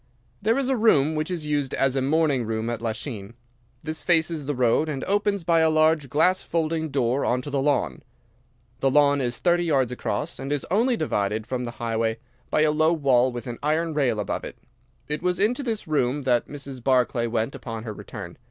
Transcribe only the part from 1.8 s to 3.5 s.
a morning room at Lachine.